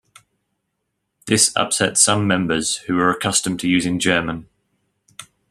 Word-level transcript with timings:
This 1.27 1.55
upset 1.55 1.95
some 1.95 2.25
members 2.25 2.77
who 2.77 2.95
were 2.95 3.11
accustomed 3.11 3.59
to 3.59 3.67
using 3.69 3.99
German. 3.99 4.49